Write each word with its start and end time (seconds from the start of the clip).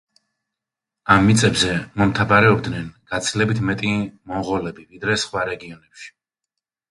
ამ 1.15 1.25
მიწებზე 1.31 1.73
მომთაბარეობდნენ 2.01 2.87
გაცილებით 3.13 3.61
მეტი 3.69 3.91
მონღოლები 4.31 4.87
ვიდრე 4.95 5.19
სხვა 5.25 5.45
რეგიონებში. 5.53 6.11